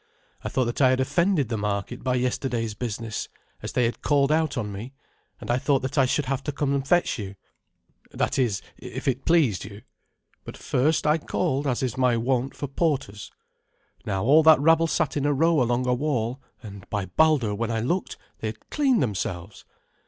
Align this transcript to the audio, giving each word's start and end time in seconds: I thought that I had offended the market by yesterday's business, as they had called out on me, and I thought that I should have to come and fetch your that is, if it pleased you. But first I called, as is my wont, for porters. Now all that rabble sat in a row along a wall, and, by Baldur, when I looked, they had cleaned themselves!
I 0.43 0.49
thought 0.49 0.65
that 0.65 0.81
I 0.81 0.89
had 0.89 0.99
offended 0.99 1.49
the 1.49 1.57
market 1.59 2.03
by 2.03 2.15
yesterday's 2.15 2.73
business, 2.73 3.29
as 3.61 3.73
they 3.73 3.85
had 3.85 4.01
called 4.01 4.31
out 4.31 4.57
on 4.57 4.71
me, 4.71 4.93
and 5.39 5.51
I 5.51 5.59
thought 5.59 5.83
that 5.83 5.95
I 5.95 6.07
should 6.07 6.25
have 6.25 6.41
to 6.45 6.51
come 6.51 6.73
and 6.73 6.87
fetch 6.87 7.19
your 7.19 7.35
that 8.09 8.39
is, 8.39 8.63
if 8.79 9.07
it 9.07 9.25
pleased 9.25 9.63
you. 9.63 9.83
But 10.43 10.57
first 10.57 11.05
I 11.05 11.19
called, 11.19 11.67
as 11.67 11.83
is 11.83 11.97
my 11.99 12.17
wont, 12.17 12.55
for 12.55 12.65
porters. 12.67 13.29
Now 14.03 14.23
all 14.23 14.41
that 14.41 14.59
rabble 14.59 14.87
sat 14.87 15.15
in 15.15 15.27
a 15.27 15.33
row 15.33 15.61
along 15.61 15.85
a 15.85 15.93
wall, 15.93 16.41
and, 16.63 16.89
by 16.89 17.05
Baldur, 17.05 17.53
when 17.53 17.69
I 17.69 17.81
looked, 17.81 18.17
they 18.39 18.47
had 18.47 18.71
cleaned 18.71 19.03
themselves! 19.03 19.65